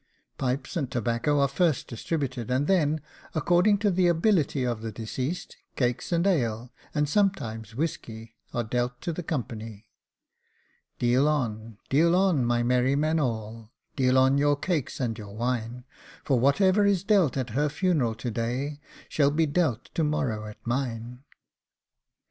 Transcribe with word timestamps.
Pipes 0.39 0.75
and 0.75 0.89
tobacco 0.89 1.39
are 1.41 1.47
first 1.47 1.87
distributed, 1.87 2.49
and 2.49 2.65
then, 2.65 3.01
according 3.35 3.77
to 3.77 3.91
the 3.91 4.07
ABILITY 4.07 4.63
of 4.63 4.81
the 4.81 4.91
deceased, 4.91 5.57
cakes 5.75 6.11
and 6.11 6.25
ale, 6.25 6.73
and 6.95 7.07
sometimes 7.07 7.75
whisky, 7.75 8.35
are 8.51 8.63
DEALT 8.63 8.99
to 9.01 9.13
the 9.13 9.21
company 9.21 9.85
Deal 10.97 11.27
on, 11.27 11.77
deal 11.87 12.15
on, 12.15 12.43
my 12.43 12.63
merry 12.63 12.95
men 12.95 13.19
all, 13.19 13.69
Deal 13.95 14.17
on 14.17 14.39
your 14.39 14.55
cakes 14.55 14.99
and 14.99 15.19
your 15.19 15.35
wine, 15.35 15.83
For 16.23 16.39
whatever 16.39 16.83
is 16.83 17.03
dealt 17.03 17.37
at 17.37 17.51
her 17.51 17.69
funeral 17.69 18.15
to 18.15 18.31
day 18.31 18.81
Shall 19.07 19.29
be 19.29 19.45
dealt 19.45 19.93
to 19.93 20.03
morrow 20.03 20.47
at 20.47 20.57
mine. 20.65 21.25